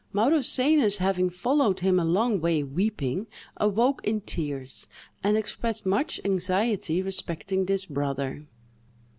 Maurosenus 0.13 0.97
having 0.97 1.29
followed 1.29 1.81
him 1.81 1.99
a 1.99 2.03
long 2.03 2.39
way 2.41 2.63
weeping, 2.63 3.27
awoke 3.57 4.01
in 4.03 4.19
tears, 4.21 4.87
and 5.23 5.37
expressed 5.37 5.85
much 5.85 6.19
anxiety 6.25 7.03
respecting 7.03 7.67
this 7.67 7.85
brother. 7.85 8.47